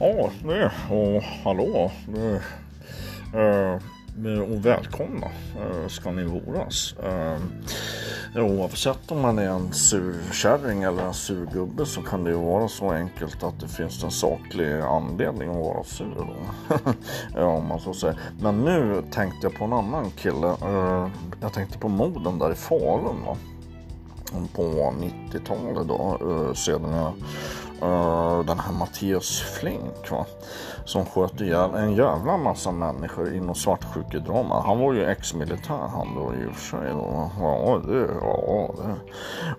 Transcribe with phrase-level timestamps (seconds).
[0.00, 1.90] Ja, det och hallå.
[2.06, 2.40] Det,
[3.38, 3.80] eh,
[4.40, 5.26] och välkomna
[5.60, 6.94] eh, ska ni voras.
[7.02, 7.38] Eh,
[8.44, 12.68] oavsett om man är en surkärring eller en sur gubbe så kan det ju vara
[12.68, 16.14] så enkelt att det finns en saklig anledning att vara sur.
[16.16, 16.36] Då.
[17.34, 18.18] ja, om man så säger.
[18.40, 20.48] Men nu tänkte jag på en annan kille.
[20.48, 21.08] Eh,
[21.40, 23.24] jag tänkte på moden där i Falun.
[23.26, 23.36] Va?
[24.54, 27.12] På 90-talet då, eh, sedan jag
[27.82, 30.26] Eh, den här Mattias Flink va?
[30.84, 34.62] Som sköt ihjäl en jävla massa människor i något svartsjukedrama.
[34.62, 36.90] Han var ju ex-militär han då i och för sig.
[36.90, 37.30] Då.
[37.40, 38.96] Ja, det, ja, det.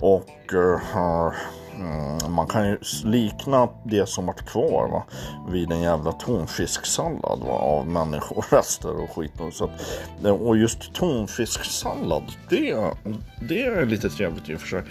[0.05, 1.31] Och uh,
[1.79, 5.03] Mm, man kan ju likna det som varit kvar va,
[5.51, 9.39] vid en jävla tonfisksallad va, av människorester och skit.
[9.39, 9.71] Och, så att,
[10.25, 12.93] eh, och just tonfisksallad, det,
[13.49, 14.83] det är lite trevligt i och för sig.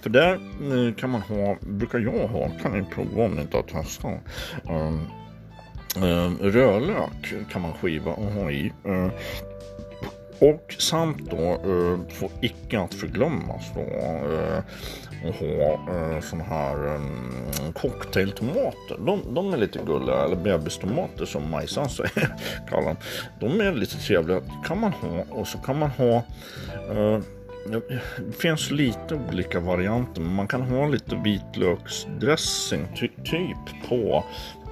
[0.00, 3.56] För där eh, kan man ha, brukar jag ha, kan ni prova om ni inte
[3.56, 4.20] har testat.
[4.68, 5.08] Um,
[6.40, 8.72] rödlök kan man skiva och ha i.
[8.84, 9.08] Eh,
[10.38, 12.00] och samt då, uh,
[12.40, 14.60] icke att förglömmas då, uh,
[15.24, 18.98] och ha sådana här ehm, cocktailtomater.
[19.06, 22.36] De, de, är lite gulliga, eller bebistomater som Majsan säger,
[22.68, 22.96] kallar dem.
[23.40, 26.22] De är lite trevliga, kan man ha och så kan man ha
[27.66, 27.82] det
[28.38, 34.24] finns lite olika varianter, men man kan ha lite vitlöksdressing ty typ på,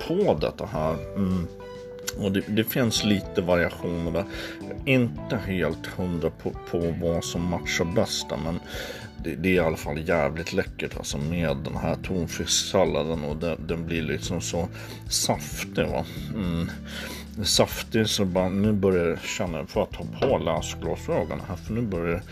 [0.06, 0.94] på detta här.
[1.16, 1.46] Mm.
[2.18, 4.24] Och det, det, finns lite variationer där.
[4.84, 8.60] Inte helt hundra på, på vad som matchar bäst men
[9.24, 13.66] det, det, är i alla fall jävligt läckert alltså med den här tonfisksalladen och den,
[13.66, 14.68] den blir liksom så
[15.08, 15.86] saftig.
[15.86, 16.04] Va?
[16.34, 16.68] Mm
[17.44, 21.80] saftig så bara, nu börjar jag känna, för att ta på läsglasögonen här för nu
[21.80, 22.22] börjar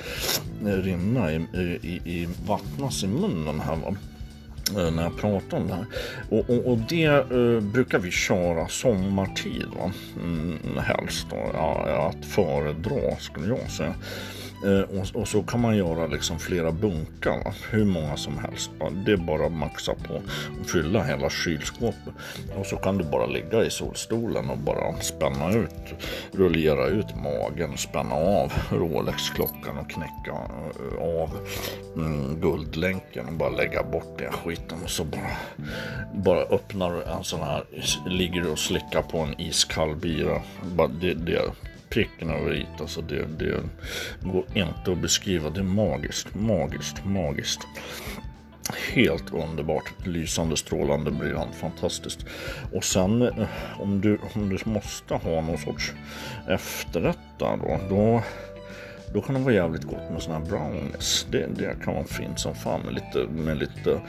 [0.61, 1.37] det rinna i,
[1.83, 3.97] i, i vattnas i munnen här va
[4.81, 5.87] eh, när jag pratar om det här.
[6.31, 9.93] Och, och, och det uh, brukar vi köra sommartid va?
[10.23, 11.51] Mm, helst då.
[11.55, 13.95] Ja, att föredra skulle jag säga.
[14.65, 17.55] Eh, och, och, så kan man göra liksom flera bunkar, va?
[17.71, 18.71] hur många som helst.
[19.07, 20.15] Det är bara att maxa på
[20.61, 22.15] och fylla hela kylskåpet.
[22.57, 25.95] Och så kan du bara ligga i solstolen och bara spänna ut,
[26.33, 31.31] rullera ut magen, spänna av Rolex-klockan och knäcka eh, av
[31.97, 34.79] mm, guldlänken och bara lägga bort den skiten.
[34.85, 35.37] Och så bara,
[36.15, 37.65] bara öppnar du en sån här,
[38.07, 40.43] ligger du och slickar på en iskall bira.
[40.77, 41.43] Bara det, det
[41.89, 42.67] pricken över i.
[42.81, 43.61] Alltså det, det
[44.23, 45.51] går inte att beskriva.
[45.51, 47.61] Det är magiskt, magiskt, magiskt.
[48.93, 52.27] Helt underbart, lysande, strålande, briljant, fantastiskt.
[52.73, 53.49] Och sen eh,
[53.79, 55.93] om du, om du måste ha någon sorts
[56.49, 58.23] efterrätt då, då
[59.13, 61.27] då kan det vara jävligt gott med sådana här brownies.
[61.31, 64.01] Det, det kan vara fint som fan med lite, med lite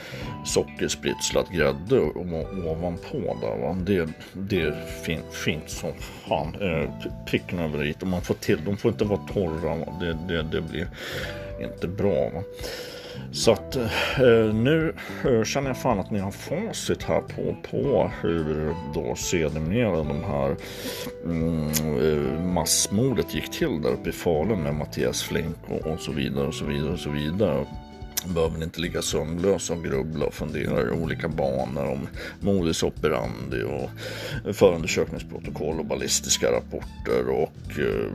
[0.45, 1.99] sockerspritslat grädde
[2.65, 3.57] ovanpå där.
[3.61, 3.77] Va?
[3.85, 5.93] Det, det är fint, fint som
[6.27, 6.55] fan.
[6.61, 6.89] Eh,
[7.25, 7.93] pricken över i.
[8.01, 9.75] Och man får till, de får inte vara torra.
[9.99, 10.87] Det, det, det blir
[11.61, 12.29] inte bra.
[12.29, 12.43] Va?
[13.31, 14.93] Så att eh, nu
[15.25, 19.97] eh, känner jag fan att ni har facit här på, på hur eh, då sedermera
[19.97, 20.55] de här
[21.25, 21.69] mm,
[22.01, 26.47] eh, massmordet gick till där uppe i Falun med Mattias Flink och, och så vidare
[26.47, 27.65] och så vidare och så vidare
[28.33, 32.07] behöver inte ligga sömnlös och grubbla och fundera i olika banor om
[32.39, 33.89] modus operandi och
[34.55, 38.11] förundersökningsprotokoll och ballistiska rapporter och eh,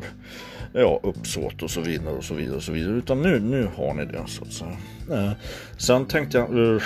[0.72, 2.92] ja, uppsåt och så vidare och så vidare och så vidare.
[2.92, 4.76] Utan nu, nu har ni det så att säga.
[5.10, 5.32] Eh,
[5.76, 6.82] sen tänkte jag, eh,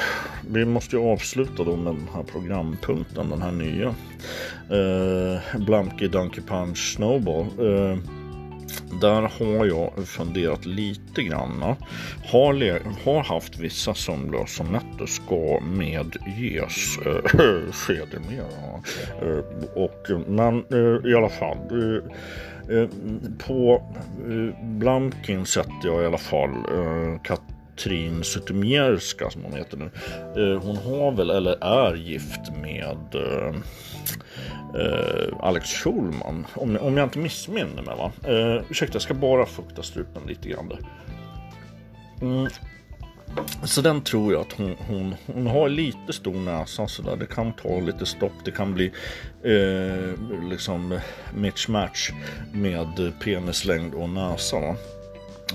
[0.50, 3.94] vi måste ju avsluta då med den här programpunkten, den här nya.
[4.70, 7.46] Eh, Blumpy Donkey Punch Snowball.
[7.46, 7.98] Eh,
[9.00, 11.76] där har jag funderat lite grann.
[12.32, 18.46] Har, har haft vissa sömnlösa nätter ska medges äh, eh, sedermera.
[19.22, 19.38] Äh, eh,
[19.74, 21.58] och, men äh, i alla fall.
[22.70, 22.88] Äh,
[23.46, 23.82] på
[24.28, 27.22] äh, Blamkin sätter jag i alla fall äh,
[27.76, 29.90] Katrin Zytomierska som hon heter nu.
[30.36, 33.16] Eh, hon har väl, eller är gift med
[34.74, 37.96] Uh, Alex Schulman, om, om jag inte missminner mig.
[37.96, 38.12] Va?
[38.28, 40.68] Uh, ursäkta, jag ska bara fukta strupen lite grann.
[40.68, 40.78] Där.
[42.22, 42.48] Mm.
[43.64, 47.16] Så den tror jag att hon, hon, hon har lite stor näsa så där.
[47.16, 48.32] Det kan ta lite stopp.
[48.44, 48.92] Det kan bli
[49.46, 51.00] uh, liksom
[51.68, 52.10] match
[52.52, 54.60] med penislängd och näsa.
[54.60, 54.76] Va?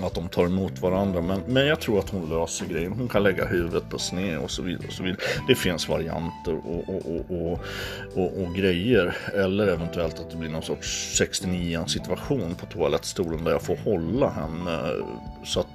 [0.00, 1.20] Att de tar emot varandra.
[1.20, 2.92] Men, men jag tror att hon löser grejen.
[2.92, 4.86] Hon kan lägga huvudet på sned och så vidare.
[4.86, 5.20] Och så vidare.
[5.48, 7.60] Det finns varianter och, och, och,
[8.14, 9.16] och, och grejer.
[9.34, 14.30] Eller eventuellt att det blir någon sorts 69 situation på toalettstolen där jag får hålla
[14.30, 15.04] henne eh,
[15.44, 15.66] så att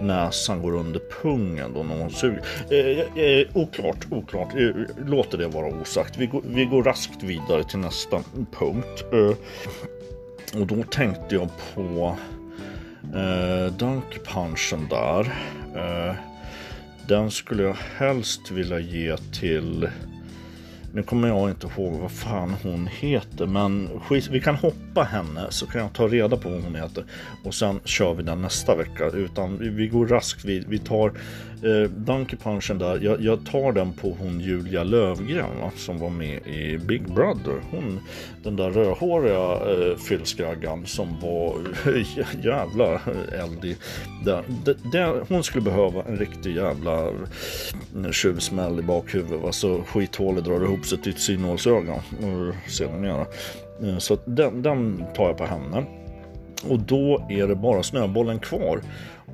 [0.00, 2.42] näsan går under pungen då när hon suger.
[2.70, 4.54] Eh, eh, eh, oklart, oklart.
[4.54, 4.70] Eh,
[5.06, 6.16] låter det vara osagt.
[6.16, 8.20] Vi går, vi går raskt vidare till nästa
[8.58, 9.04] punkt.
[9.12, 9.36] Eh,
[10.60, 12.16] och då tänkte jag på
[13.14, 15.20] Eh, Dunk Punchen där.
[15.76, 16.14] Eh,
[17.06, 19.88] den skulle jag helst vilja ge till
[20.92, 25.46] nu kommer jag inte ihåg vad fan hon heter, men skit, vi kan hoppa henne
[25.48, 27.04] så kan jag ta reda på vad hon heter
[27.44, 29.10] och sen kör vi den nästa vecka.
[29.14, 31.12] Utan vi, vi går raskt, vi, vi tar
[31.62, 32.98] eh, Donkey Punchen där.
[33.02, 37.62] Jag, jag, tar den på hon Julia Lövgren va, som var med i Big Brother.
[37.70, 38.00] Hon,
[38.42, 41.54] den där rödhåriga eh, fyllskraggan som var
[42.44, 43.00] jävla
[43.32, 43.76] eldig.
[44.24, 44.44] Där,
[44.92, 49.42] där, hon skulle behöva en riktig jävla eh, tjuvsmäll i bakhuvudet.
[49.42, 52.54] Va, så skithålet drar ihop sig till ett synhålsöga eh,
[53.04, 53.26] göra.
[53.98, 55.84] Så den, den tar jag på henne.
[56.68, 58.80] Och då är det bara snöbollen kvar.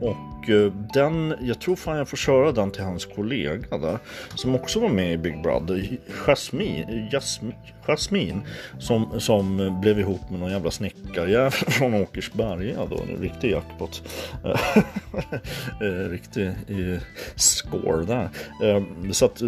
[0.05, 3.99] Och eh, den, jag tror fan jag får köra den till hans kollega där.
[4.35, 5.99] Som också var med i Big Brother.
[6.27, 7.55] Jasmin, Jasmin,
[7.87, 8.41] Jasmine.
[8.79, 13.03] som, som blev ihop med någon jävla snickarjävel från Åkersberga då.
[13.03, 14.03] En riktig jackpot.
[15.81, 17.01] Eh, riktig eh,
[17.37, 18.29] score där.
[19.13, 19.43] Så att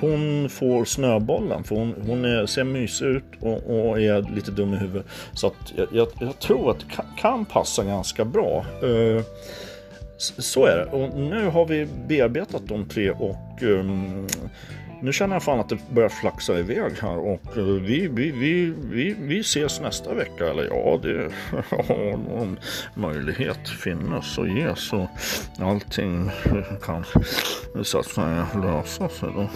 [0.00, 1.64] hon får snöbollen.
[1.64, 5.06] För hon, hon är, ser mysig ut och, och, är lite dum i huvudet.
[5.32, 8.64] Så att jag, jag, jag tror att det kan, kan passa ganska bra.
[10.22, 10.84] Så är det.
[10.84, 14.26] Och nu har vi bearbetat de tre och um,
[15.02, 18.74] nu känner jag fan att det börjar flaxa iväg här och uh, vi, vi, vi,
[18.82, 20.50] vi, vi ses nästa vecka.
[20.50, 21.30] Eller ja, det
[21.70, 22.58] har någon
[22.94, 25.08] möjlighet finnas och ges Och
[25.60, 26.30] allting
[26.82, 27.04] kan
[27.82, 29.48] så att säga lösa sig då.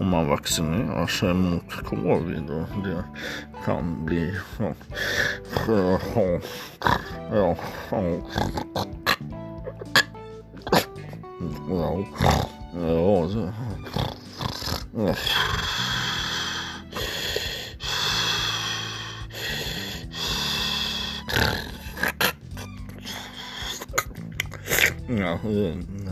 [0.00, 3.04] Om man vaccinerar sig mot covid och det
[3.64, 4.74] kan bli ja,
[5.68, 6.40] ja,
[7.32, 7.56] ja,
[11.68, 12.06] ja.
[12.20, 12.46] Ja.
[12.74, 13.52] Ja, så.
[25.08, 26.05] Ja, ja.